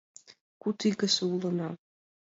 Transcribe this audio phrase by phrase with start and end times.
[0.61, 1.69] Куд игыже улына.